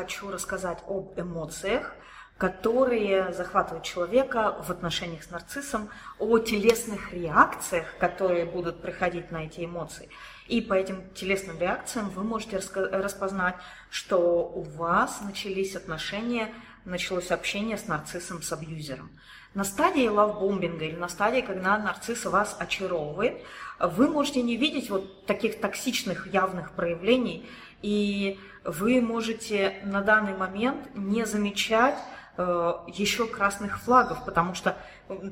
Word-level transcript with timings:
хочу 0.00 0.30
рассказать 0.30 0.78
об 0.88 1.12
эмоциях, 1.20 1.94
которые 2.38 3.34
захватывают 3.34 3.84
человека 3.84 4.56
в 4.66 4.70
отношениях 4.70 5.22
с 5.22 5.30
нарциссом, 5.30 5.90
о 6.18 6.38
телесных 6.38 7.12
реакциях, 7.12 7.86
которые 7.98 8.46
будут 8.46 8.80
приходить 8.80 9.30
на 9.30 9.44
эти 9.44 9.66
эмоции. 9.66 10.08
И 10.48 10.62
по 10.62 10.72
этим 10.72 11.12
телесным 11.12 11.58
реакциям 11.58 12.08
вы 12.08 12.22
можете 12.22 12.60
распознать, 12.74 13.56
что 13.90 14.18
у 14.48 14.62
вас 14.62 15.20
начались 15.20 15.76
отношения, 15.76 16.48
началось 16.86 17.30
общение 17.30 17.76
с 17.76 17.86
нарциссом, 17.86 18.40
с 18.40 18.50
абьюзером. 18.54 19.10
На 19.54 19.64
стадии 19.64 20.06
лавбомбинга 20.06 20.84
или 20.84 20.96
на 20.96 21.08
стадии, 21.08 21.40
когда 21.40 21.76
нарцисс 21.78 22.24
вас 22.24 22.56
очаровывает, 22.58 23.42
вы 23.80 24.08
можете 24.08 24.42
не 24.42 24.56
видеть 24.56 24.90
вот 24.90 25.26
таких 25.26 25.60
токсичных 25.60 26.32
явных 26.32 26.72
проявлений, 26.72 27.48
и 27.82 28.38
вы 28.64 29.00
можете 29.00 29.80
на 29.84 30.02
данный 30.02 30.36
момент 30.36 30.94
не 30.94 31.26
замечать 31.26 31.96
Э, 32.42 32.74
еще 32.86 33.26
красных 33.26 33.80
флагов, 33.80 34.24
потому 34.24 34.54
что 34.54 34.74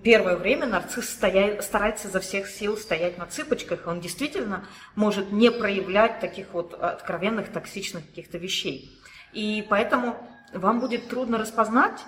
первое 0.03 0.37
время 0.37 0.67
нарцисс 0.67 1.09
стоя... 1.09 1.63
старается 1.63 2.09
за 2.09 2.21
всех 2.21 2.49
сил 2.49 2.77
стоять 2.77 3.17
на 3.17 3.25
цыпочках, 3.25 3.87
он 3.87 4.01
действительно 4.01 4.67
может 4.95 5.33
не 5.33 5.51
проявлять 5.51 6.21
таких 6.21 6.49
вот 6.53 6.75
откровенных 6.75 7.51
токсичных 7.51 8.07
каких-то 8.07 8.37
вещей. 8.37 9.01
И 9.33 9.67
поэтому 9.71 10.17
вам 10.53 10.81
будет 10.81 11.09
трудно 11.09 11.39
распознать 11.39 11.99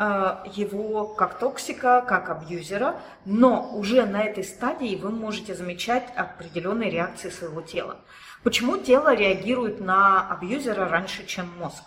его 0.00 1.08
как 1.08 1.38
токсика, 1.38 2.00
как 2.00 2.30
абьюзера, 2.30 3.00
но 3.26 3.70
уже 3.74 4.06
на 4.06 4.22
этой 4.22 4.44
стадии 4.44 4.96
вы 4.96 5.10
можете 5.10 5.54
замечать 5.54 6.04
определенные 6.16 6.90
реакции 6.90 7.28
своего 7.28 7.60
тела. 7.60 7.98
Почему 8.42 8.78
тело 8.78 9.14
реагирует 9.14 9.80
на 9.80 10.26
абьюзера 10.30 10.88
раньше, 10.88 11.26
чем 11.26 11.46
мозг? 11.58 11.84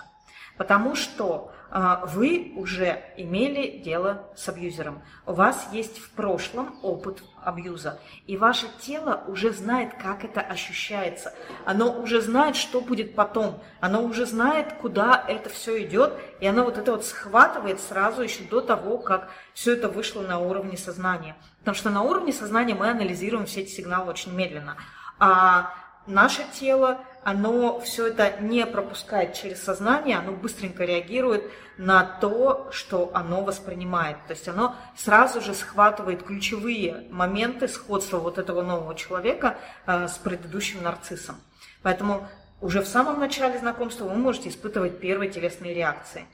Потому 0.57 0.95
что 0.95 1.53
а, 1.75 2.05
вы 2.05 2.53
уже 2.55 3.02
имели 3.17 3.80
дело 3.80 4.29
с 4.35 4.48
абьюзером. 4.48 5.01
У 5.26 5.34
вас 5.34 5.70
есть 5.71 5.98
в 5.98 6.12
прошлом 6.12 6.76
опыт 6.84 7.23
абьюза. 7.43 7.99
И 8.27 8.37
ваше 8.37 8.68
тело 8.79 9.23
уже 9.27 9.51
знает, 9.51 9.95
как 9.95 10.23
это 10.23 10.40
ощущается. 10.40 11.34
Оно 11.65 11.99
уже 11.99 12.21
знает, 12.21 12.55
что 12.55 12.79
будет 12.79 13.15
потом. 13.15 13.60
Оно 13.79 14.04
уже 14.04 14.27
знает, 14.27 14.73
куда 14.73 15.26
это 15.27 15.49
все 15.49 15.84
идет. 15.84 16.13
И 16.40 16.45
оно 16.45 16.63
вот 16.63 16.77
это 16.77 16.91
вот 16.91 17.05
схватывает 17.05 17.79
сразу 17.79 18.21
еще 18.21 18.43
до 18.43 18.62
того, 18.62 18.99
как 18.99 19.32
все 19.55 19.73
это 19.73 19.90
вышло 19.90 20.21
на 20.21 20.38
уровне 20.38 20.77
сознания. 20.77 21.35
Потому 21.57 21.76
что 21.76 21.90
на 21.90 22.04
уровне 22.04 22.34
сознания 22.34 22.76
мы 22.76 22.91
анализируем 22.91 23.48
все 23.48 23.62
эти 23.62 23.71
сигналы 23.71 24.12
очень 24.12 24.32
медленно. 24.32 24.77
А 25.17 25.73
наше 26.07 26.43
тело 26.54 26.99
оно 27.23 27.79
все 27.79 28.07
это 28.07 28.41
не 28.41 28.65
пропускает 28.65 29.34
через 29.34 29.63
сознание, 29.63 30.18
оно 30.18 30.34
быстренько 30.34 30.84
реагирует 30.84 31.49
на 31.77 32.04
то, 32.04 32.68
что 32.71 33.12
оно 33.13 33.43
воспринимает. 33.43 34.18
То 34.27 34.34
есть 34.34 34.48
оно 34.48 34.76
сразу 34.95 35.41
же 35.41 35.54
схватывает 35.54 36.23
ключевые 36.23 37.07
моменты 37.10 37.68
сходства 37.68 38.18
вот 38.18 38.37
этого 38.37 38.62
нового 38.62 38.95
человека 38.95 39.57
э, 39.85 40.07
с 40.07 40.18
предыдущим 40.18 40.84
нарциссом. 40.84 41.37
Поэтому 41.82 42.27
уже 42.62 42.82
в 42.82 42.88
самом 42.88 43.20
начале 43.20 43.57
знакомства 43.57 44.05
вы 44.05 44.15
можете 44.15 44.49
испытывать 44.49 44.99
первые 44.99 45.32
телесные 45.32 45.73
реакции. 45.73 46.26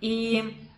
И 0.00 0.68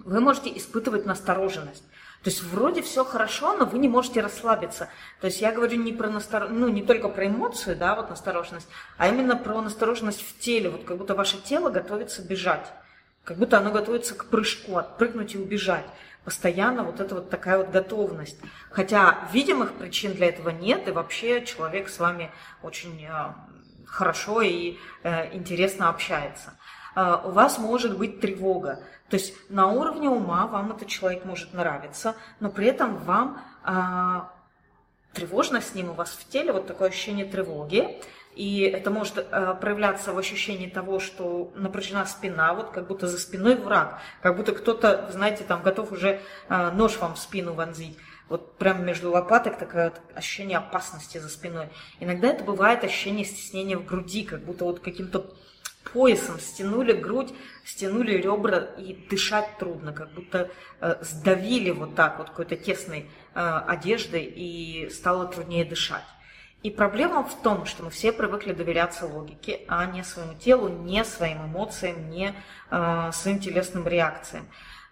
вы 0.00 0.20
можете 0.20 0.56
испытывать 0.56 1.06
настороженность. 1.06 1.84
То 2.24 2.30
есть 2.30 2.42
вроде 2.42 2.80
все 2.80 3.04
хорошо, 3.04 3.54
но 3.54 3.66
вы 3.66 3.78
не 3.78 3.86
можете 3.86 4.22
расслабиться. 4.22 4.88
То 5.20 5.26
есть 5.26 5.42
я 5.42 5.52
говорю 5.52 5.76
не 5.76 5.92
про 5.92 6.08
настор... 6.08 6.48
ну, 6.48 6.68
не 6.68 6.82
только 6.82 7.10
про 7.10 7.26
эмоцию, 7.26 7.76
да, 7.76 7.94
вот 7.94 8.08
настороженность, 8.08 8.66
а 8.96 9.08
именно 9.08 9.36
про 9.36 9.60
настороженность 9.60 10.22
в 10.26 10.38
теле. 10.38 10.70
Вот 10.70 10.84
как 10.84 10.96
будто 10.96 11.14
ваше 11.14 11.36
тело 11.42 11.68
готовится 11.68 12.22
бежать. 12.22 12.72
Как 13.24 13.36
будто 13.36 13.58
оно 13.58 13.70
готовится 13.70 14.14
к 14.14 14.24
прыжку, 14.24 14.78
отпрыгнуть 14.78 15.34
и 15.34 15.38
убежать. 15.38 15.84
Постоянно 16.24 16.82
вот 16.82 16.98
эта 16.98 17.14
вот 17.14 17.28
такая 17.28 17.58
вот 17.58 17.68
готовность. 17.68 18.38
Хотя 18.70 19.28
видимых 19.30 19.74
причин 19.74 20.14
для 20.14 20.28
этого 20.28 20.48
нет, 20.48 20.88
и 20.88 20.92
вообще 20.92 21.44
человек 21.44 21.90
с 21.90 21.98
вами 21.98 22.30
очень 22.62 23.04
э, 23.04 23.34
хорошо 23.86 24.40
и 24.40 24.78
э, 25.02 25.34
интересно 25.36 25.90
общается. 25.90 26.58
Э, 26.94 27.20
у 27.24 27.30
вас 27.30 27.58
может 27.58 27.98
быть 27.98 28.20
тревога. 28.20 28.80
То 29.10 29.16
есть 29.16 29.34
на 29.50 29.68
уровне 29.68 30.08
ума 30.08 30.46
вам 30.46 30.72
этот 30.72 30.88
человек 30.88 31.24
может 31.24 31.52
нравиться, 31.52 32.14
но 32.40 32.50
при 32.50 32.66
этом 32.66 32.96
вам 32.96 33.40
а, 33.62 34.32
тревожно 35.12 35.60
с 35.60 35.74
ним, 35.74 35.90
у 35.90 35.92
вас 35.92 36.10
в 36.10 36.28
теле 36.28 36.52
вот 36.52 36.66
такое 36.66 36.88
ощущение 36.88 37.26
тревоги, 37.26 38.00
и 38.34 38.62
это 38.62 38.90
может 38.90 39.18
э, 39.18 39.54
проявляться 39.60 40.12
в 40.12 40.18
ощущении 40.18 40.68
того, 40.68 40.98
что 40.98 41.52
напряжена 41.54 42.04
спина, 42.06 42.52
вот 42.54 42.70
как 42.70 42.88
будто 42.88 43.06
за 43.06 43.18
спиной 43.18 43.54
враг, 43.54 44.00
как 44.22 44.36
будто 44.36 44.52
кто-то, 44.52 45.08
знаете, 45.12 45.44
там 45.44 45.62
готов 45.62 45.92
уже 45.92 46.20
э, 46.48 46.70
нож 46.72 46.96
вам 46.96 47.14
в 47.14 47.18
спину 47.18 47.52
вонзить. 47.52 47.96
Вот 48.28 48.56
прямо 48.56 48.80
между 48.80 49.12
лопаток 49.12 49.58
такое 49.58 49.92
ощущение 50.14 50.58
опасности 50.58 51.18
за 51.18 51.28
спиной. 51.28 51.68
Иногда 52.00 52.28
это 52.28 52.42
бывает 52.42 52.82
ощущение 52.82 53.24
стеснения 53.24 53.76
в 53.76 53.84
груди, 53.84 54.24
как 54.24 54.40
будто 54.40 54.64
вот 54.64 54.80
каким-то 54.80 55.32
поясом 55.94 56.40
стянули 56.40 56.92
грудь, 56.92 57.32
стянули 57.64 58.12
ребра, 58.16 58.58
и 58.76 58.94
дышать 59.08 59.56
трудно, 59.58 59.92
как 59.92 60.12
будто 60.12 60.50
э, 60.80 60.96
сдавили 61.00 61.70
вот 61.70 61.94
так 61.94 62.18
вот 62.18 62.30
какой-то 62.30 62.56
тесной 62.56 63.08
э, 63.34 63.60
одеждой, 63.68 64.24
и 64.24 64.90
стало 64.90 65.26
труднее 65.28 65.64
дышать. 65.64 66.04
И 66.64 66.70
проблема 66.70 67.22
в 67.22 67.42
том, 67.42 67.64
что 67.64 67.84
мы 67.84 67.90
все 67.90 68.10
привыкли 68.10 68.52
доверяться 68.52 69.06
логике, 69.06 69.60
а 69.68 69.86
не 69.86 70.02
своему 70.02 70.34
телу, 70.34 70.68
не 70.68 71.04
своим 71.04 71.44
эмоциям, 71.44 72.10
не 72.10 72.34
э, 72.70 73.10
своим 73.12 73.38
телесным 73.38 73.86
реакциям. 73.86 74.46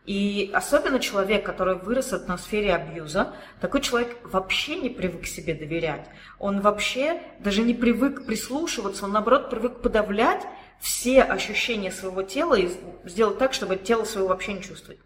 И 0.04 0.50
особенно 0.52 0.98
человек, 0.98 1.46
который 1.46 1.76
вырос 1.76 2.10
в 2.10 2.14
атмосфере 2.14 2.74
абьюза, 2.74 3.34
такой 3.60 3.80
человек 3.80 4.16
вообще 4.24 4.76
не 4.76 4.90
привык 4.90 5.26
себе 5.26 5.54
доверять. 5.54 6.08
Он 6.40 6.60
вообще 6.60 7.22
даже 7.38 7.62
не 7.62 7.72
привык 7.72 8.26
прислушиваться, 8.26 9.04
он 9.04 9.12
наоборот 9.12 9.48
привык 9.48 9.80
подавлять 9.80 10.42
все 10.82 11.22
ощущения 11.22 11.92
своего 11.92 12.22
тела 12.22 12.56
и 12.56 12.68
сделать 13.04 13.38
так, 13.38 13.54
чтобы 13.54 13.76
тело 13.76 14.04
своего 14.04 14.30
вообще 14.30 14.52
не 14.52 14.62
чувствовать. 14.62 14.98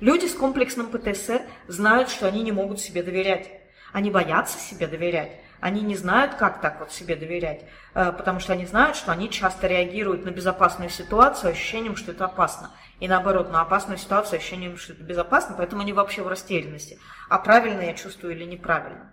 Люди 0.00 0.26
с 0.26 0.34
комплексным 0.34 0.88
ПТСР 0.88 1.42
знают, 1.68 2.10
что 2.10 2.26
они 2.26 2.42
не 2.42 2.50
могут 2.50 2.80
себе 2.80 3.02
доверять. 3.04 3.48
Они 3.92 4.10
боятся 4.10 4.58
себе 4.58 4.88
доверять. 4.88 5.40
Они 5.60 5.82
не 5.82 5.94
знают, 5.94 6.34
как 6.34 6.60
так 6.60 6.80
вот 6.80 6.90
себе 6.90 7.16
доверять, 7.16 7.64
э, 7.94 8.12
потому 8.12 8.40
что 8.40 8.54
они 8.54 8.64
знают, 8.64 8.96
что 8.96 9.12
они 9.12 9.28
часто 9.28 9.66
реагируют 9.66 10.24
на 10.24 10.30
безопасную 10.30 10.88
ситуацию 10.88 11.52
ощущением, 11.52 11.96
что 11.96 12.12
это 12.12 12.24
опасно. 12.24 12.70
И 12.98 13.06
наоборот, 13.06 13.52
на 13.52 13.60
опасную 13.60 13.98
ситуацию 13.98 14.38
ощущением, 14.38 14.78
что 14.78 14.94
это 14.94 15.02
безопасно, 15.02 15.54
поэтому 15.56 15.82
они 15.82 15.92
вообще 15.92 16.22
в 16.22 16.28
растерянности. 16.28 16.98
А 17.28 17.38
правильно 17.38 17.82
я 17.82 17.92
чувствую 17.92 18.34
или 18.34 18.44
неправильно. 18.44 19.12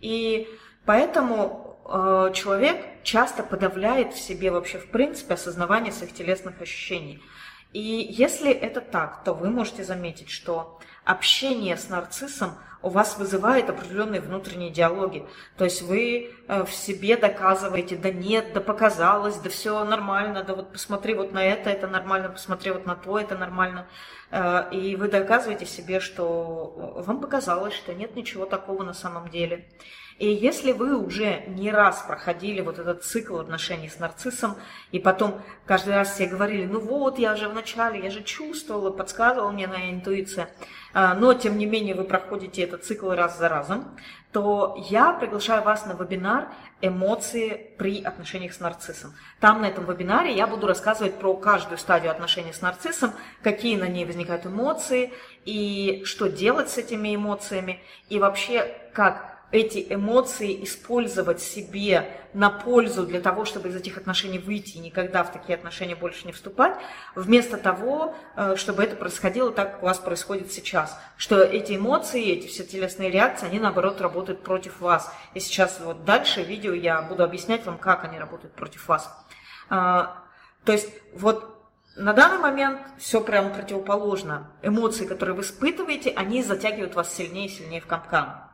И 0.00 0.48
поэтому 0.86 1.67
человек 2.34 2.84
часто 3.02 3.42
подавляет 3.42 4.12
в 4.12 4.20
себе 4.20 4.50
вообще 4.50 4.78
в 4.78 4.90
принципе 4.90 5.34
осознавание 5.34 5.92
своих 5.92 6.12
телесных 6.12 6.60
ощущений. 6.60 7.22
И 7.72 7.80
если 7.80 8.50
это 8.50 8.80
так, 8.80 9.24
то 9.24 9.34
вы 9.34 9.50
можете 9.50 9.84
заметить, 9.84 10.30
что 10.30 10.78
общение 11.04 11.76
с 11.76 11.88
нарциссом 11.88 12.52
у 12.80 12.90
вас 12.90 13.18
вызывает 13.18 13.68
определенные 13.68 14.20
внутренние 14.20 14.70
диалоги. 14.70 15.26
То 15.56 15.64
есть 15.64 15.82
вы 15.82 16.30
э, 16.46 16.64
в 16.64 16.72
себе 16.72 17.16
доказываете, 17.16 17.96
да 17.96 18.10
нет, 18.10 18.52
да 18.54 18.60
показалось, 18.60 19.36
да 19.36 19.50
все 19.50 19.84
нормально, 19.84 20.44
да 20.44 20.54
вот 20.54 20.72
посмотри 20.72 21.14
вот 21.14 21.32
на 21.32 21.44
это, 21.44 21.70
это 21.70 21.88
нормально, 21.88 22.28
посмотри 22.28 22.70
вот 22.70 22.86
на 22.86 22.94
то, 22.94 23.18
это 23.18 23.36
нормально. 23.36 23.88
Э, 24.30 24.68
и 24.70 24.94
вы 24.94 25.08
доказываете 25.08 25.66
себе, 25.66 25.98
что 25.98 26.94
вам 27.04 27.20
показалось, 27.20 27.74
что 27.74 27.92
нет 27.94 28.14
ничего 28.14 28.46
такого 28.46 28.84
на 28.84 28.94
самом 28.94 29.28
деле. 29.28 29.68
И 30.18 30.28
если 30.28 30.72
вы 30.72 30.96
уже 30.96 31.44
не 31.46 31.70
раз 31.70 32.02
проходили 32.02 32.60
вот 32.60 32.80
этот 32.80 33.04
цикл 33.04 33.38
отношений 33.38 33.88
с 33.88 34.00
нарциссом, 34.00 34.56
и 34.90 34.98
потом 34.98 35.40
каждый 35.64 35.94
раз 35.94 36.12
все 36.12 36.26
говорили, 36.26 36.66
ну 36.66 36.80
вот, 36.80 37.20
я 37.20 37.36
же 37.36 37.48
вначале, 37.48 38.02
я 38.02 38.10
же 38.10 38.24
чувствовала, 38.24 38.90
подсказывала 38.90 39.52
мне 39.52 39.68
на 39.68 39.90
интуиция, 39.90 40.50
а, 40.92 41.14
но 41.14 41.34
тем 41.34 41.56
не 41.56 41.66
менее 41.66 41.94
вы 41.94 42.02
проходите 42.02 42.62
этот 42.62 42.84
цикл 42.84 43.10
раз 43.10 43.38
за 43.38 43.48
разом, 43.48 43.96
то 44.32 44.76
я 44.90 45.12
приглашаю 45.12 45.62
вас 45.62 45.86
на 45.86 45.92
вебинар 45.92 46.48
«Эмоции 46.80 47.74
при 47.78 48.02
отношениях 48.02 48.52
с 48.52 48.60
нарциссом». 48.60 49.14
Там 49.38 49.62
на 49.62 49.66
этом 49.66 49.84
вебинаре 49.86 50.34
я 50.34 50.48
буду 50.48 50.66
рассказывать 50.66 51.14
про 51.14 51.34
каждую 51.34 51.78
стадию 51.78 52.10
отношений 52.10 52.52
с 52.52 52.60
нарциссом, 52.60 53.12
какие 53.42 53.76
на 53.76 53.86
ней 53.86 54.04
возникают 54.04 54.46
эмоции, 54.46 55.12
и 55.44 56.02
что 56.04 56.28
делать 56.28 56.70
с 56.70 56.78
этими 56.78 57.14
эмоциями, 57.14 57.80
и 58.08 58.18
вообще 58.18 58.74
как 58.92 59.37
эти 59.50 59.86
эмоции 59.88 60.62
использовать 60.64 61.40
себе 61.40 62.10
на 62.34 62.50
пользу 62.50 63.06
для 63.06 63.20
того, 63.20 63.46
чтобы 63.46 63.68
из 63.68 63.76
этих 63.76 63.96
отношений 63.96 64.38
выйти 64.38 64.76
и 64.76 64.80
никогда 64.80 65.24
в 65.24 65.32
такие 65.32 65.56
отношения 65.56 65.96
больше 65.96 66.26
не 66.26 66.32
вступать, 66.32 66.76
вместо 67.14 67.56
того, 67.56 68.14
э, 68.36 68.56
чтобы 68.56 68.84
это 68.84 68.96
происходило 68.96 69.50
так, 69.50 69.72
как 69.72 69.82
у 69.82 69.86
вас 69.86 69.98
происходит 69.98 70.52
сейчас. 70.52 70.98
Что 71.16 71.40
эти 71.42 71.76
эмоции, 71.76 72.30
эти 72.30 72.46
все 72.46 72.64
телесные 72.64 73.10
реакции, 73.10 73.46
они 73.46 73.58
наоборот 73.58 74.00
работают 74.02 74.42
против 74.42 74.80
вас. 74.80 75.10
И 75.32 75.40
сейчас 75.40 75.80
вот 75.80 76.04
дальше 76.04 76.42
видео 76.42 76.74
я 76.74 77.00
буду 77.00 77.24
объяснять 77.24 77.64
вам, 77.64 77.78
как 77.78 78.04
они 78.04 78.18
работают 78.18 78.54
против 78.54 78.86
вас. 78.86 79.10
А, 79.70 80.24
то 80.64 80.72
есть 80.72 80.90
вот 81.14 81.54
на 81.96 82.12
данный 82.12 82.38
момент 82.38 82.80
все 82.98 83.22
прямо 83.22 83.48
противоположно. 83.48 84.52
Эмоции, 84.62 85.06
которые 85.06 85.34
вы 85.34 85.42
испытываете, 85.42 86.10
они 86.10 86.42
затягивают 86.42 86.94
вас 86.94 87.14
сильнее 87.14 87.46
и 87.46 87.50
сильнее 87.50 87.80
в 87.80 87.86
капкан. 87.86 88.47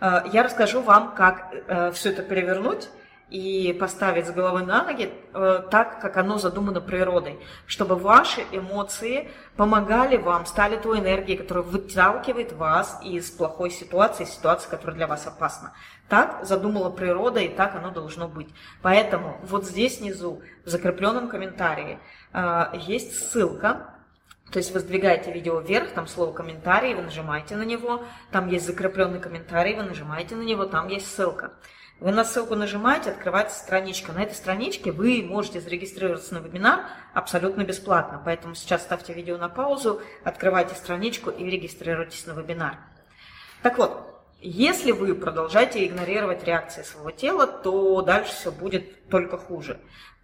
Э, 0.00 0.22
я 0.32 0.42
расскажу 0.42 0.80
вам, 0.82 1.14
как 1.14 1.52
э, 1.52 1.92
все 1.92 2.10
это 2.10 2.22
перевернуть 2.22 2.88
и 3.28 3.76
поставить 3.78 4.26
с 4.26 4.30
головы 4.30 4.62
на 4.62 4.82
ноги 4.82 5.12
э, 5.34 5.62
так, 5.70 6.00
как 6.00 6.16
оно 6.16 6.38
задумано 6.38 6.80
природой, 6.80 7.38
чтобы 7.66 7.94
ваши 7.94 8.40
эмоции 8.50 9.30
помогали 9.56 10.16
вам, 10.16 10.46
стали 10.46 10.76
той 10.76 10.98
энергией, 10.98 11.36
которая 11.36 11.62
выталкивает 11.62 12.52
вас 12.52 12.98
из 13.04 13.30
плохой 13.30 13.70
ситуации, 13.70 14.24
ситуации, 14.24 14.68
которая 14.68 14.96
для 14.96 15.06
вас 15.06 15.26
опасна. 15.26 15.74
Так 16.08 16.44
задумала 16.44 16.90
природа, 16.90 17.38
и 17.38 17.48
так 17.48 17.76
оно 17.76 17.90
должно 17.90 18.26
быть. 18.26 18.48
Поэтому 18.82 19.38
вот 19.44 19.64
здесь 19.64 20.00
внизу, 20.00 20.42
в 20.64 20.68
закрепленном 20.68 21.28
комментарии, 21.28 22.00
есть 22.74 23.30
ссылка, 23.30 23.99
то 24.50 24.58
есть 24.58 24.72
вы 24.72 24.80
сдвигаете 24.80 25.32
видео 25.32 25.60
вверх, 25.60 25.90
там 25.92 26.06
слово 26.06 26.32
комментарий, 26.32 26.94
вы 26.94 27.02
нажимаете 27.02 27.56
на 27.56 27.62
него, 27.62 28.04
там 28.32 28.48
есть 28.48 28.66
закрепленный 28.66 29.20
комментарий, 29.20 29.74
вы 29.74 29.84
нажимаете 29.84 30.34
на 30.34 30.42
него, 30.42 30.66
там 30.66 30.88
есть 30.88 31.12
ссылка. 31.12 31.52
Вы 32.00 32.12
на 32.12 32.24
ссылку 32.24 32.54
нажимаете, 32.56 33.10
открывается 33.10 33.58
страничка. 33.58 34.12
На 34.12 34.22
этой 34.22 34.34
страничке 34.34 34.90
вы 34.90 35.22
можете 35.22 35.60
зарегистрироваться 35.60 36.32
на 36.34 36.38
вебинар 36.38 36.86
абсолютно 37.12 37.62
бесплатно. 37.62 38.22
Поэтому 38.24 38.54
сейчас 38.54 38.82
ставьте 38.82 39.12
видео 39.12 39.36
на 39.36 39.50
паузу, 39.50 40.00
открывайте 40.24 40.74
страничку 40.74 41.28
и 41.28 41.44
регистрируйтесь 41.44 42.26
на 42.26 42.32
вебинар. 42.32 42.78
Так 43.62 43.76
вот, 43.76 44.10
если 44.40 44.92
вы 44.92 45.14
продолжаете 45.14 45.86
игнорировать 45.86 46.42
реакции 46.44 46.82
своего 46.82 47.10
тела, 47.10 47.46
то 47.46 48.00
дальше 48.00 48.32
все 48.32 48.50
будет 48.50 49.06
только 49.10 49.36
хуже. 49.36 49.78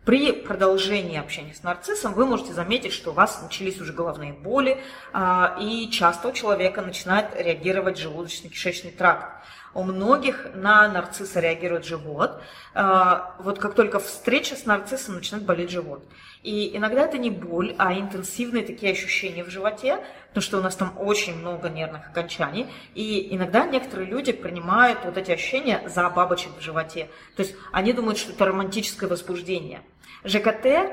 При 0.07 0.31
продолжении 0.31 1.19
общения 1.19 1.53
с 1.53 1.65
нарциссом 1.65 2.15
вы 2.15 2.27
можете 2.27 2.53
заметить, 2.53 2.93
что 2.93 3.11
у 3.11 3.13
вас 3.13 3.43
начались 3.43 3.81
уже 3.81 3.93
головные 3.93 4.33
боли, 4.33 4.81
а, 5.13 5.59
и 5.61 5.91
часто 5.91 6.29
у 6.29 6.33
человека 6.33 6.81
начинает 6.81 7.35
реагировать 7.37 7.99
желудочно-кишечный 7.99 8.93
тракт. 8.93 9.45
У 9.77 9.83
многих 9.83 10.47
на 10.55 10.89
нарцисса 10.89 11.39
реагирует 11.39 11.85
живот. 11.85 12.41
А, 12.73 13.35
вот 13.39 13.59
как 13.59 13.75
только 13.75 13.99
встреча 13.99 14.57
с 14.57 14.65
нарциссом 14.65 15.17
начинает 15.17 15.45
болеть 15.45 15.71
живот. 15.71 16.03
И 16.43 16.75
иногда 16.75 17.03
это 17.03 17.19
не 17.19 17.29
боль, 17.29 17.75
а 17.77 17.93
интенсивные 17.93 18.65
такие 18.65 18.93
ощущения 18.93 19.45
в 19.45 19.51
животе, 19.51 19.99
потому 20.29 20.43
что 20.43 20.59
у 20.59 20.63
нас 20.63 20.77
там 20.77 20.95
очень 20.97 21.37
много 21.37 21.69
нервных 21.69 22.09
окончаний. 22.09 22.69
И 22.95 23.29
иногда 23.37 23.67
некоторые 23.67 24.09
люди 24.09 24.33
принимают 24.33 25.01
вот 25.05 25.19
эти 25.19 25.33
ощущения 25.33 25.87
за 25.87 26.09
бабочек 26.09 26.53
в 26.59 26.63
животе. 26.63 27.11
То 27.37 27.43
есть 27.43 27.55
они 27.71 27.93
думают, 27.93 28.17
что 28.17 28.33
это 28.33 28.47
романтическое 28.47 29.11
возбуждение. 29.11 29.83
ЖКТ 30.25 30.65
э, 30.65 30.89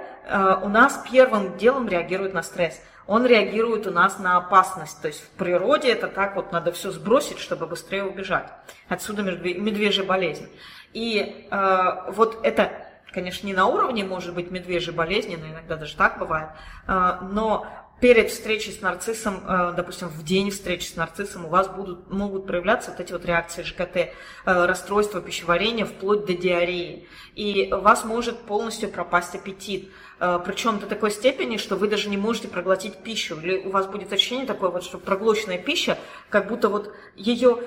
у 0.62 0.68
нас 0.68 1.06
первым 1.10 1.58
делом 1.58 1.88
реагирует 1.88 2.34
на 2.34 2.44
стресс– 2.44 2.82
он 3.08 3.26
реагирует 3.26 3.88
у 3.88 3.92
нас 3.92 4.20
на 4.20 4.38
опасность. 4.38 5.02
То 5.02 5.08
есть 5.08 5.22
в 5.22 5.30
природе 5.32 5.92
это 5.92 6.08
так 6.08 6.36
вот 6.36 6.52
надо 6.52 6.72
все 6.72 6.92
сбросить, 6.92 7.40
чтобы 7.40 7.66
быстрее 7.66 8.04
убежать. 8.04 8.50
Отсюда 8.88 9.24
медвежья 9.24 10.04
болезнь. 10.04 10.50
И 10.94 11.48
э, 11.50 12.12
вот 12.12 12.40
это, 12.44 12.72
конечно, 13.12 13.48
не 13.48 13.54
на 13.54 13.66
уровне, 13.66 14.04
может 14.04 14.34
быть, 14.34 14.52
медвежьей 14.52 14.96
болезни, 14.96 15.36
но 15.36 15.48
иногда 15.48 15.76
даже 15.76 15.96
так 15.98 16.20
бывает, 16.20 16.50
э, 16.88 17.18
но 17.22 17.68
перед 18.00 18.32
встречей 18.32 18.74
с 18.74 18.82
нарциссом, 18.82 19.44
э, 19.48 19.74
допустим, 19.78 20.10
в 20.10 20.24
день 20.24 20.52
встречи 20.52 20.88
с 20.88 20.96
нарциссом 20.96 21.46
у 21.46 21.50
вас 21.50 21.70
будут, 21.70 22.12
могут 22.12 22.46
проявляться 22.46 22.92
вот 22.92 23.00
эти 23.00 23.14
вот 23.14 23.26
реакции 23.26 23.64
ЖКТ, 23.64 23.96
э, 23.96 24.12
расстройства 24.46 25.22
пищеварения 25.22 25.86
вплоть 25.86 26.26
до 26.26 26.34
диареи. 26.34 27.08
И 27.36 27.70
у 27.72 27.80
вас 27.80 28.04
может 28.04 28.40
полностью 28.40 28.90
пропасть 28.90 29.36
аппетит. 29.36 29.90
Э, 30.20 30.40
Причем 30.46 30.80
до 30.80 30.88
такой 30.88 31.12
степени, 31.12 31.58
что 31.58 31.76
вы 31.76 31.88
даже 31.88 32.10
не 32.10 32.18
можете 32.18 32.50
проглотить 32.50 32.98
пищу. 32.98 33.40
Или 33.40 33.58
у 33.58 33.70
вас 33.70 33.88
будет 33.88 34.12
ощущение 34.12 34.46
такое, 34.46 34.70
вот, 34.70 34.84
что 34.84 34.98
проглоченная 34.98 35.58
пища, 35.58 35.98
как 36.30 36.48
будто 36.48 36.68
вот 36.68 36.94
ее 37.16 37.60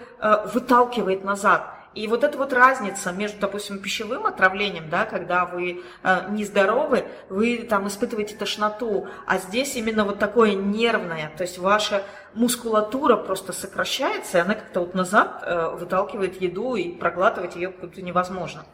выталкивает 0.52 1.24
назад. 1.24 1.75
И 1.96 2.08
вот 2.08 2.24
эта 2.24 2.36
вот 2.36 2.52
разница 2.52 3.10
между, 3.10 3.40
допустим, 3.40 3.78
пищевым 3.78 4.26
отравлением, 4.26 4.90
да, 4.90 5.06
когда 5.06 5.46
вы 5.46 5.82
э, 6.02 6.28
нездоровы, 6.28 7.06
вы 7.30 7.66
там 7.68 7.88
испытываете 7.88 8.36
тошноту, 8.36 9.08
а 9.26 9.38
здесь 9.38 9.76
именно 9.76 10.04
вот 10.04 10.18
такое 10.18 10.52
нервное, 10.52 11.32
то 11.38 11.42
есть 11.42 11.56
ваша 11.56 12.02
мускулатура 12.34 13.16
просто 13.16 13.54
сокращается, 13.54 14.36
и 14.36 14.40
она 14.42 14.54
как-то 14.54 14.80
вот 14.80 14.94
назад 14.94 15.42
э, 15.42 15.70
выталкивает 15.70 16.38
еду, 16.42 16.76
и 16.76 16.90
проглатывать 16.90 17.56
ее 17.56 17.70
как-то 17.70 18.02
невозможно. 18.02 18.66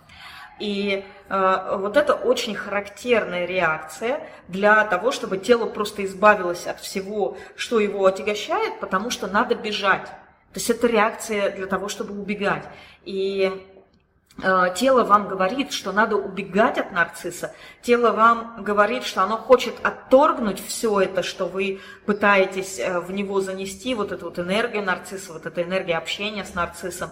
И 0.59 1.05
э, 1.29 1.77
вот 1.77 1.97
это 1.97 2.15
очень 2.15 2.57
характерная 2.57 3.47
реакция 3.47 4.29
для 4.49 4.85
того, 4.85 5.13
чтобы 5.13 5.39
тело 5.39 5.67
просто 5.67 6.05
избавилось 6.05 6.67
от 6.67 6.81
всего, 6.81 7.37
что 7.55 7.79
его 7.79 8.05
отягощает, 8.05 8.81
потому 8.81 9.11
что 9.11 9.29
надо 9.29 9.55
бежать. 9.55 10.09
То 10.53 10.59
есть 10.59 10.69
это 10.69 10.87
реакция 10.87 11.51
для 11.51 11.67
того, 11.67 11.89
чтобы 11.89 12.21
убегать. 12.21 12.65
И 13.05 13.51
тело 14.39 15.05
вам 15.05 15.29
говорит, 15.29 15.73
что 15.73 15.93
надо 15.93 16.17
убегать 16.17 16.79
от 16.79 16.91
нарцисса. 16.93 17.55
Тело 17.83 18.13
вам 18.13 18.63
говорит, 18.63 19.05
что 19.05 19.23
оно 19.23 19.37
хочет 19.37 19.75
отторгнуть 19.83 20.65
все 20.65 21.01
это, 21.01 21.23
что 21.23 21.47
вы 21.47 21.81
пытаетесь 22.07 22.79
э, 22.79 23.01
в 23.01 23.13
него 23.13 23.41
занести, 23.41 23.95
вот 23.95 24.11
эту 24.11 24.27
вот 24.27 24.39
энергию 24.39 24.83
нарцисса, 24.83 25.35
вот 25.35 25.45
эта 25.45 25.63
энергия 25.63 25.99
общения 25.99 26.45
с 26.45 26.55
нарциссом. 26.55 27.11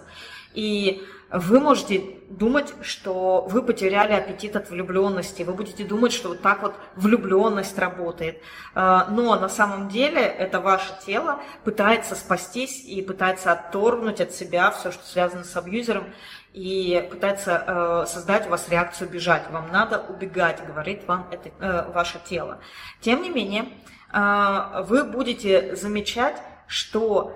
И 0.53 1.07
вы 1.31 1.61
можете 1.61 2.03
думать, 2.29 2.73
что 2.81 3.47
вы 3.49 3.61
потеряли 3.61 4.11
аппетит 4.11 4.55
от 4.57 4.69
влюбленности, 4.69 5.43
вы 5.43 5.53
будете 5.53 5.85
думать, 5.85 6.11
что 6.11 6.29
вот 6.29 6.41
так 6.41 6.61
вот 6.61 6.73
влюбленность 6.95 7.77
работает. 7.77 8.41
А, 8.75 9.07
но 9.09 9.39
на 9.39 9.47
самом 9.47 9.87
деле 9.87 10.21
это 10.21 10.59
ваше 10.59 10.91
тело 11.05 11.39
пытается 11.63 12.15
спастись 12.15 12.83
и 12.83 13.01
пытается 13.01 13.53
отторгнуть 13.53 14.19
от 14.19 14.33
себя 14.33 14.71
все, 14.71 14.91
что 14.91 15.05
связано 15.05 15.45
с 15.45 15.55
абьюзером, 15.55 16.05
и 16.53 17.07
пытается 17.09 17.63
э, 17.65 18.05
создать 18.07 18.47
у 18.47 18.49
вас 18.49 18.67
реакцию 18.69 19.09
бежать. 19.09 19.49
Вам 19.51 19.71
надо 19.71 19.99
убегать, 20.09 20.65
говорит 20.65 21.07
вам 21.07 21.27
это 21.31 21.49
э, 21.59 21.91
ваше 21.91 22.19
тело. 22.25 22.59
Тем 22.99 23.21
не 23.21 23.29
менее, 23.29 23.65
э, 24.11 24.83
вы 24.87 25.03
будете 25.05 25.75
замечать, 25.75 26.41
что 26.67 27.33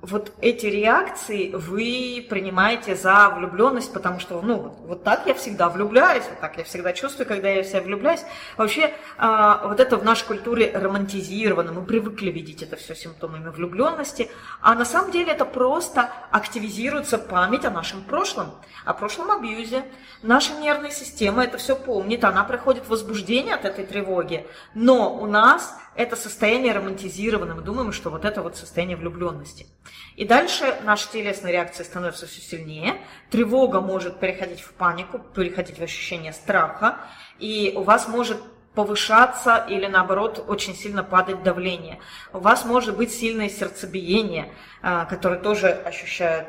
вот 0.00 0.32
эти 0.40 0.66
реакции 0.66 1.50
вы 1.50 2.24
принимаете 2.30 2.94
за 2.94 3.30
влюбленность, 3.30 3.92
потому 3.92 4.20
что, 4.20 4.40
ну, 4.40 4.76
вот, 4.86 5.02
так 5.02 5.26
я 5.26 5.34
всегда 5.34 5.68
влюбляюсь, 5.68 6.22
вот 6.28 6.38
так 6.38 6.56
я 6.56 6.62
всегда 6.62 6.92
чувствую, 6.92 7.26
когда 7.26 7.48
я 7.48 7.64
в 7.64 7.66
себя 7.66 7.80
влюбляюсь. 7.80 8.20
Вообще, 8.56 8.94
а, 9.16 9.66
вот 9.66 9.80
это 9.80 9.96
в 9.96 10.04
нашей 10.04 10.26
культуре 10.26 10.70
романтизировано, 10.72 11.72
мы 11.72 11.84
привыкли 11.84 12.30
видеть 12.30 12.62
это 12.62 12.76
все 12.76 12.94
симптомами 12.94 13.48
влюбленности, 13.48 14.30
а 14.60 14.76
на 14.76 14.84
самом 14.84 15.10
деле 15.10 15.32
это 15.32 15.44
просто 15.44 16.10
активизируется 16.30 17.18
память 17.18 17.64
о 17.64 17.70
нашем 17.70 18.04
прошлом, 18.04 18.52
о 18.84 18.94
прошлом 18.94 19.32
абьюзе. 19.32 19.82
Наша 20.22 20.54
нервная 20.54 20.90
система 20.90 21.42
это 21.42 21.58
все 21.58 21.74
помнит, 21.74 22.22
она 22.22 22.44
проходит 22.44 22.88
возбуждение 22.88 23.54
от 23.54 23.64
этой 23.64 23.84
тревоги, 23.84 24.46
но 24.74 25.12
у 25.12 25.26
нас 25.26 25.76
это 25.98 26.14
состояние 26.14 26.72
романтизировано, 26.72 27.56
мы 27.56 27.62
думаем, 27.62 27.90
что 27.90 28.10
вот 28.10 28.24
это 28.24 28.40
вот 28.40 28.56
состояние 28.56 28.96
влюбленности. 28.96 29.66
И 30.16 30.24
дальше 30.24 30.74
наши 30.82 31.10
телесные 31.10 31.52
реакции 31.52 31.84
становятся 31.84 32.26
все 32.26 32.40
сильнее, 32.40 33.00
тревога 33.30 33.80
может 33.80 34.18
переходить 34.20 34.60
в 34.60 34.72
панику, 34.72 35.18
переходить 35.18 35.78
в 35.78 35.82
ощущение 35.82 36.32
страха, 36.32 36.98
и 37.38 37.72
у 37.76 37.82
вас 37.82 38.08
может 38.08 38.38
повышаться 38.74 39.66
или 39.68 39.86
наоборот 39.86 40.44
очень 40.46 40.74
сильно 40.74 41.02
падать 41.02 41.42
давление. 41.42 41.98
У 42.32 42.38
вас 42.38 42.64
может 42.64 42.96
быть 42.96 43.12
сильное 43.12 43.48
сердцебиение, 43.48 44.52
а, 44.82 45.04
которое 45.04 45.40
тоже 45.40 45.68
ощущает 45.68 46.46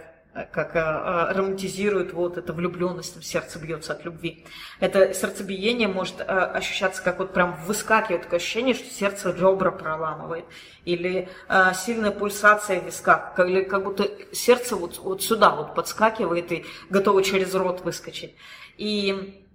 как 0.51 0.75
э, 0.75 0.79
э, 0.79 1.33
романтизируют 1.33 2.13
вот 2.13 2.37
это 2.37 2.53
влюбленность, 2.53 3.13
там 3.13 3.23
сердце 3.23 3.59
бьется 3.59 3.93
от 3.93 4.05
любви. 4.05 4.45
Это 4.79 5.13
сердцебиение 5.13 5.87
может 5.87 6.21
ощущаться 6.25 7.03
как 7.03 7.19
вот 7.19 7.33
прям 7.33 7.55
выскакивает 7.65 8.23
такое 8.23 8.37
ощущение, 8.37 8.73
что 8.73 8.89
сердце 8.89 9.31
ребра 9.31 9.71
проламывает. 9.71 10.45
Или 10.85 11.29
сильная 11.75 12.11
пульсация 12.11 12.79
в 12.79 12.85
висках, 12.85 13.37
или 13.39 13.63
как 13.63 13.83
будто 13.83 14.09
сердце 14.31 14.75
вот, 14.75 14.97
вот 14.99 15.21
сюда 15.21 15.51
вот 15.51 15.75
подскакивает 15.75 16.51
и 16.51 16.65
готово 16.89 17.23
через 17.23 17.53
рот 17.53 17.81
выскочить. 17.83 18.35
И 18.77 19.45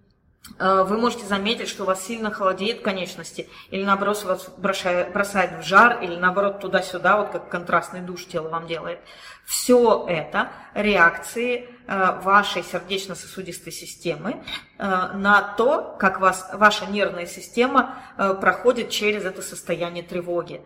вы 0.59 0.99
можете 0.99 1.25
заметить, 1.25 1.69
что 1.69 1.85
у 1.85 1.87
вас 1.87 2.05
сильно 2.05 2.31
холодеет 2.31 2.83
конечности, 2.83 3.49
или 3.71 3.83
наоборот 3.83 4.23
вас 4.25 4.49
бросает 4.57 5.59
в 5.59 5.63
жар, 5.63 6.03
или 6.03 6.17
наоборот 6.17 6.61
туда-сюда, 6.61 7.17
вот 7.17 7.31
как 7.31 7.49
контрастный 7.49 8.01
душ 8.01 8.27
тело 8.27 8.49
вам 8.49 8.67
делает. 8.67 9.01
Все 9.45 10.07
это 10.09 10.51
реакции 10.75 11.69
э, 11.87 12.21
вашей 12.23 12.63
сердечно-сосудистой 12.63 13.73
системы 13.73 14.43
э, 14.79 14.85
на 14.87 15.55
то, 15.57 15.97
как 15.99 16.19
вас, 16.21 16.49
ваша 16.55 16.87
нервная 16.87 17.27
система 17.27 17.97
э, 18.17 18.35
проходит 18.41 18.89
через 18.89 19.25
это 19.25 19.43
состояние 19.43 20.03
тревоги. 20.03 20.63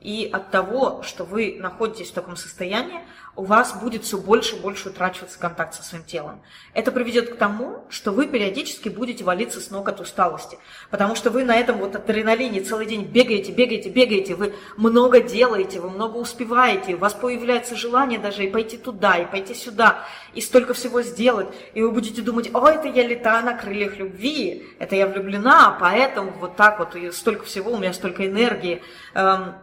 И 0.00 0.30
от 0.32 0.52
того, 0.52 1.02
что 1.02 1.24
вы 1.24 1.56
находитесь 1.58 2.10
в 2.10 2.14
таком 2.14 2.36
состоянии, 2.36 3.00
у 3.38 3.44
вас 3.44 3.72
будет 3.80 4.02
все 4.02 4.18
больше 4.18 4.56
и 4.56 4.58
больше 4.58 4.88
утрачиваться 4.88 5.38
контакт 5.38 5.72
со 5.72 5.84
своим 5.84 6.02
телом. 6.02 6.42
Это 6.74 6.90
приведет 6.90 7.34
к 7.34 7.36
тому, 7.36 7.84
что 7.88 8.10
вы 8.10 8.26
периодически 8.26 8.88
будете 8.88 9.22
валиться 9.22 9.60
с 9.60 9.70
ног 9.70 9.88
от 9.88 10.00
усталости, 10.00 10.58
потому 10.90 11.14
что 11.14 11.30
вы 11.30 11.44
на 11.44 11.54
этом 11.54 11.78
вот 11.78 11.94
адреналине 11.94 12.62
целый 12.62 12.86
день 12.86 13.04
бегаете, 13.04 13.52
бегаете, 13.52 13.90
бегаете, 13.90 14.34
вы 14.34 14.54
много 14.76 15.20
делаете, 15.20 15.78
вы 15.78 15.88
много 15.88 16.16
успеваете, 16.16 16.96
у 16.96 16.98
вас 16.98 17.14
появляется 17.14 17.76
желание 17.76 18.18
даже 18.18 18.44
и 18.44 18.50
пойти 18.50 18.76
туда, 18.76 19.18
и 19.18 19.24
пойти 19.24 19.54
сюда, 19.54 20.04
и 20.34 20.40
столько 20.40 20.74
всего 20.74 21.02
сделать, 21.02 21.46
и 21.74 21.80
вы 21.80 21.92
будете 21.92 22.22
думать, 22.22 22.50
о, 22.52 22.68
это 22.68 22.88
я 22.88 23.06
летаю 23.06 23.44
на 23.44 23.54
крыльях 23.54 23.98
любви, 23.98 24.66
это 24.80 24.96
я 24.96 25.06
влюблена, 25.06 25.76
поэтому 25.78 26.32
вот 26.40 26.56
так 26.56 26.80
вот, 26.80 26.96
и 26.96 27.12
столько 27.12 27.44
всего, 27.44 27.70
у 27.70 27.78
меня 27.78 27.92
столько 27.92 28.26
энергии, 28.26 28.82
эм, 29.14 29.54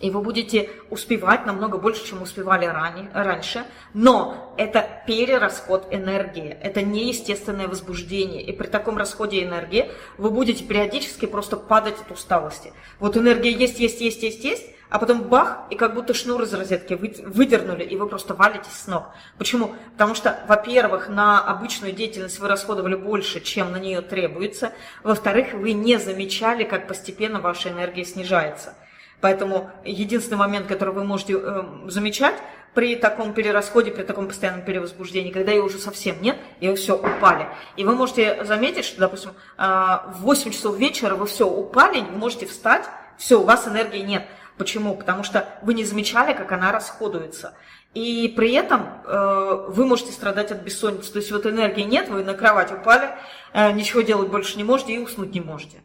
и 0.00 0.10
вы 0.10 0.20
будете 0.22 0.70
успевать 0.88 1.46
намного 1.46 1.78
больше, 1.78 2.06
чем 2.06 2.22
успевали 2.22 2.64
ранее, 2.64 3.10
раньше, 3.12 3.64
но 3.94 4.54
это 4.56 4.88
перерасход 5.06 5.86
энергии, 5.90 6.56
это 6.62 6.82
неестественное 6.82 7.68
возбуждение, 7.68 8.42
и 8.42 8.52
при 8.52 8.66
таком 8.66 8.96
расходе 8.96 9.44
энергии 9.44 9.90
вы 10.18 10.30
будете 10.30 10.64
периодически 10.64 11.26
просто 11.26 11.56
падать 11.56 12.00
от 12.00 12.10
усталости. 12.10 12.72
Вот 12.98 13.16
энергия 13.16 13.52
есть, 13.52 13.78
есть, 13.78 14.00
есть, 14.00 14.22
есть, 14.22 14.44
есть, 14.44 14.66
а 14.90 14.98
потом 14.98 15.22
бах, 15.22 15.66
и 15.70 15.76
как 15.76 15.94
будто 15.94 16.14
шнур 16.14 16.42
из 16.42 16.52
розетки 16.52 16.94
выдернули, 16.94 17.84
и 17.84 17.96
вы 17.96 18.08
просто 18.08 18.34
валитесь 18.34 18.72
с 18.72 18.88
ног. 18.88 19.04
Почему? 19.38 19.76
Потому 19.92 20.16
что, 20.16 20.40
во-первых, 20.48 21.08
на 21.08 21.40
обычную 21.40 21.92
деятельность 21.92 22.40
вы 22.40 22.48
расходовали 22.48 22.96
больше, 22.96 23.40
чем 23.40 23.70
на 23.70 23.76
нее 23.76 24.00
требуется. 24.00 24.72
Во-вторых, 25.04 25.52
вы 25.52 25.72
не 25.72 25.98
замечали, 25.98 26.64
как 26.64 26.88
постепенно 26.88 27.40
ваша 27.40 27.68
энергия 27.68 28.04
снижается. 28.04 28.74
Поэтому 29.20 29.70
единственный 29.84 30.38
момент, 30.38 30.66
который 30.66 30.94
вы 30.94 31.04
можете 31.04 31.34
э, 31.36 31.64
замечать 31.86 32.36
при 32.74 32.96
таком 32.96 33.32
перерасходе, 33.34 33.90
при 33.90 34.02
таком 34.02 34.28
постоянном 34.28 34.62
перевозбуждении, 34.62 35.30
когда 35.30 35.52
ее 35.52 35.62
уже 35.62 35.78
совсем 35.78 36.20
нет, 36.22 36.38
и 36.60 36.68
вы 36.68 36.76
все 36.76 36.96
упали. 36.96 37.48
И 37.76 37.84
вы 37.84 37.94
можете 37.94 38.44
заметить, 38.44 38.84
что, 38.84 39.00
допустим, 39.00 39.32
э, 39.58 39.62
в 39.62 40.22
8 40.22 40.50
часов 40.52 40.78
вечера 40.78 41.14
вы 41.14 41.26
все 41.26 41.46
упали, 41.48 42.00
вы 42.00 42.16
можете 42.16 42.46
встать, 42.46 42.84
все, 43.18 43.40
у 43.40 43.44
вас 43.44 43.66
энергии 43.68 44.00
нет. 44.00 44.24
Почему? 44.56 44.94
Потому 44.94 45.22
что 45.22 45.48
вы 45.62 45.74
не 45.74 45.84
замечали, 45.84 46.32
как 46.32 46.52
она 46.52 46.72
расходуется. 46.72 47.54
И 47.94 48.32
при 48.36 48.52
этом 48.52 49.02
э, 49.04 49.66
вы 49.68 49.84
можете 49.84 50.12
страдать 50.12 50.52
от 50.52 50.62
бессонницы. 50.62 51.12
То 51.12 51.18
есть 51.18 51.32
вот 51.32 51.44
энергии 51.44 51.82
нет, 51.82 52.08
вы 52.08 52.22
на 52.22 52.34
кровать 52.34 52.70
упали, 52.70 53.10
э, 53.52 53.72
ничего 53.72 54.02
делать 54.02 54.28
больше 54.28 54.56
не 54.56 54.64
можете 54.64 54.94
и 54.94 54.98
уснуть 54.98 55.34
не 55.34 55.40
можете. 55.40 55.82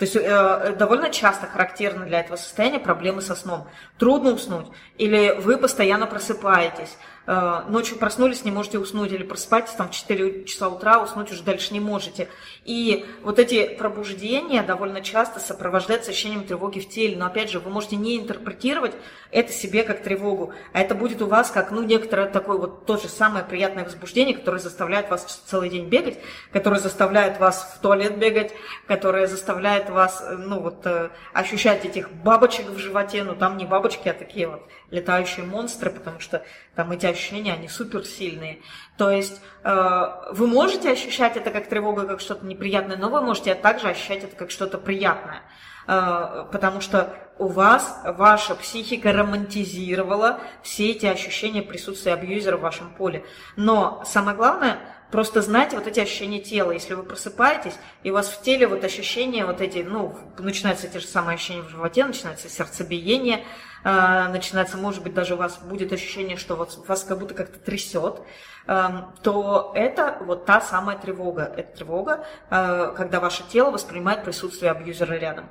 То 0.00 0.06
есть 0.06 0.16
э, 0.16 0.74
довольно 0.78 1.10
часто 1.10 1.46
характерны 1.46 2.06
для 2.06 2.20
этого 2.20 2.36
состояния 2.36 2.78
проблемы 2.78 3.20
со 3.20 3.34
сном. 3.34 3.68
Трудно 3.98 4.32
уснуть, 4.32 4.66
или 4.96 5.36
вы 5.38 5.58
постоянно 5.58 6.06
просыпаетесь, 6.06 6.96
Э, 7.19 7.19
ночью 7.68 7.96
проснулись, 7.96 8.44
не 8.44 8.50
можете 8.50 8.78
уснуть, 8.78 9.12
или 9.12 9.22
просыпаетесь 9.22 9.74
там 9.74 9.88
в 9.88 9.92
4 9.92 10.44
часа 10.44 10.68
утра, 10.68 11.00
уснуть 11.00 11.30
уже 11.30 11.42
дальше 11.42 11.72
не 11.72 11.80
можете. 11.80 12.28
И 12.64 13.06
вот 13.22 13.38
эти 13.38 13.68
пробуждения 13.74 14.62
довольно 14.62 15.00
часто 15.00 15.38
сопровождаются 15.38 16.10
ощущением 16.10 16.44
тревоги 16.44 16.80
в 16.80 16.88
теле. 16.88 17.16
Но 17.16 17.26
опять 17.26 17.50
же, 17.50 17.60
вы 17.60 17.70
можете 17.70 17.96
не 17.96 18.18
интерпретировать 18.18 18.94
это 19.30 19.52
себе 19.52 19.82
как 19.84 20.02
тревогу, 20.02 20.52
а 20.72 20.80
это 20.80 20.94
будет 20.94 21.22
у 21.22 21.26
вас 21.26 21.50
как, 21.50 21.70
ну, 21.70 21.82
некоторое 21.82 22.26
такое 22.26 22.58
вот 22.58 22.86
то 22.86 22.96
же 22.96 23.08
самое 23.08 23.44
приятное 23.44 23.84
возбуждение, 23.84 24.36
которое 24.36 24.58
заставляет 24.58 25.08
вас 25.08 25.42
целый 25.46 25.68
день 25.68 25.88
бегать, 25.88 26.18
которое 26.52 26.80
заставляет 26.80 27.38
вас 27.38 27.76
в 27.76 27.80
туалет 27.80 28.18
бегать, 28.18 28.52
которое 28.86 29.26
заставляет 29.26 29.88
вас, 29.88 30.22
э, 30.26 30.36
ну, 30.36 30.60
вот, 30.60 30.84
э, 30.84 31.10
ощущать 31.32 31.84
этих 31.84 32.10
бабочек 32.10 32.66
в 32.66 32.78
животе, 32.78 33.22
ну, 33.22 33.34
там 33.36 33.56
не 33.56 33.66
бабочки, 33.66 34.08
а 34.08 34.14
такие 34.14 34.48
вот 34.48 34.62
летающие 34.90 35.46
монстры, 35.46 35.90
потому 35.90 36.18
что 36.18 36.44
там 36.80 36.92
эти 36.92 37.04
ощущения, 37.04 37.52
они 37.52 37.68
суперсильные. 37.68 38.62
То 38.96 39.10
есть 39.10 39.42
э, 39.64 40.06
вы 40.32 40.46
можете 40.46 40.90
ощущать 40.90 41.36
это 41.36 41.50
как 41.50 41.68
тревогу, 41.68 42.06
как 42.06 42.20
что-то 42.20 42.46
неприятное, 42.46 42.96
но 42.96 43.10
вы 43.10 43.20
можете 43.20 43.54
также 43.54 43.88
ощущать 43.88 44.24
это 44.24 44.34
как 44.34 44.50
что-то 44.50 44.78
приятное. 44.78 45.42
Э, 45.86 46.46
потому 46.50 46.80
что 46.80 47.14
у 47.38 47.48
вас 47.48 48.00
ваша 48.06 48.54
психика 48.54 49.12
романтизировала 49.12 50.40
все 50.62 50.92
эти 50.92 51.04
ощущения 51.04 51.60
присутствия 51.60 52.14
абьюзера 52.14 52.56
в 52.56 52.62
вашем 52.62 52.94
поле. 52.94 53.26
Но 53.56 54.02
самое 54.06 54.34
главное, 54.34 54.78
Просто 55.10 55.42
знайте 55.42 55.76
вот 55.76 55.86
эти 55.86 55.98
ощущения 55.98 56.38
тела. 56.38 56.70
Если 56.70 56.94
вы 56.94 57.02
просыпаетесь, 57.02 57.74
и 58.04 58.10
у 58.10 58.14
вас 58.14 58.28
в 58.28 58.42
теле 58.42 58.66
вот 58.68 58.84
ощущения 58.84 59.44
вот 59.44 59.60
эти, 59.60 59.78
ну, 59.78 60.16
начинаются 60.38 60.86
те 60.86 61.00
же 61.00 61.06
самые 61.06 61.34
ощущения 61.34 61.62
в 61.62 61.68
животе, 61.68 62.04
начинается 62.04 62.48
сердцебиение, 62.48 63.44
э, 63.84 64.28
начинается, 64.28 64.76
может 64.76 65.02
быть, 65.02 65.12
даже 65.12 65.34
у 65.34 65.36
вас 65.36 65.58
будет 65.58 65.92
ощущение, 65.92 66.36
что 66.36 66.54
вот 66.54 66.86
вас 66.86 67.02
как 67.02 67.18
будто 67.18 67.34
как-то 67.34 67.58
трясет, 67.58 68.20
э, 68.68 68.88
то 69.22 69.72
это 69.74 70.18
вот 70.20 70.46
та 70.46 70.60
самая 70.60 70.96
тревога. 70.96 71.52
Это 71.56 71.76
тревога, 71.76 72.24
э, 72.50 72.94
когда 72.96 73.18
ваше 73.18 73.42
тело 73.48 73.72
воспринимает 73.72 74.22
присутствие 74.22 74.70
абьюзера 74.70 75.14
рядом. 75.14 75.46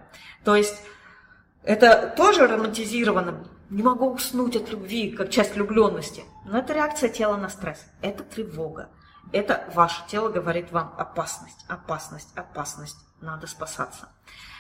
То 0.45 0.55
есть 0.55 0.81
это 1.63 2.13
тоже 2.15 2.47
романтизировано. 2.47 3.45
Не 3.69 3.83
могу 3.83 4.09
уснуть 4.09 4.55
от 4.55 4.69
любви, 4.71 5.11
как 5.11 5.29
часть 5.29 5.55
влюбленности. 5.55 6.23
Но 6.45 6.59
это 6.59 6.73
реакция 6.73 7.09
тела 7.09 7.35
на 7.35 7.49
стресс. 7.49 7.85
Это 8.01 8.23
тревога. 8.23 8.89
Это 9.31 9.69
ваше 9.74 10.01
тело 10.07 10.29
говорит 10.29 10.71
вам 10.71 10.93
опасность, 10.98 11.65
опасность, 11.67 12.29
опасность, 12.36 12.98
надо 13.21 13.48
спасаться. 13.48 14.09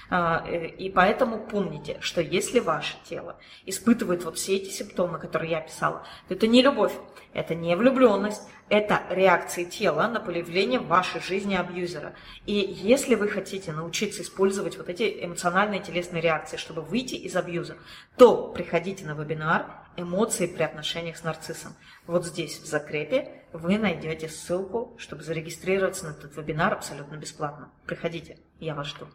А, 0.09 0.43
э, 0.47 0.67
и 0.67 0.89
поэтому 0.89 1.39
помните, 1.39 1.97
что 2.01 2.21
если 2.21 2.59
ваше 2.59 2.95
тело 3.07 3.37
испытывает 3.65 4.23
вот 4.23 4.37
все 4.37 4.55
эти 4.55 4.69
симптомы, 4.69 5.19
которые 5.19 5.51
я 5.51 5.57
описала, 5.59 6.03
то 6.27 6.33
это 6.33 6.47
не 6.47 6.63
любовь, 6.63 6.93
это 7.33 7.53
не 7.53 7.75
влюбленность, 7.75 8.41
это 8.69 9.03
реакции 9.09 9.65
тела 9.65 10.07
на 10.07 10.19
появление 10.19 10.79
в 10.79 10.87
вашей 10.87 11.21
жизни 11.21 11.53
абьюзера. 11.55 12.15
И 12.47 12.53
если 12.53 13.15
вы 13.15 13.27
хотите 13.27 13.71
научиться 13.71 14.23
использовать 14.23 14.77
вот 14.77 14.89
эти 14.89 15.23
эмоциональные 15.25 15.81
телесные 15.81 16.21
реакции, 16.21 16.57
чтобы 16.57 16.81
выйти 16.81 17.15
из 17.15 17.35
абьюза, 17.35 17.77
то 18.17 18.47
приходите 18.47 19.05
на 19.05 19.13
вебинар 19.13 19.67
«Эмоции 19.95 20.47
при 20.47 20.63
отношениях 20.63 21.17
с 21.17 21.23
нарциссом». 21.23 21.75
Вот 22.07 22.25
здесь, 22.25 22.59
в 22.59 22.65
закрепе, 22.65 23.43
вы 23.53 23.77
найдете 23.77 24.29
ссылку, 24.29 24.95
чтобы 24.97 25.23
зарегистрироваться 25.23 26.05
на 26.05 26.11
этот 26.11 26.35
вебинар 26.35 26.73
абсолютно 26.73 27.15
бесплатно. 27.15 27.71
Приходите, 27.85 28.39
я 28.59 28.75
вас 28.75 28.87
жду. 28.87 29.07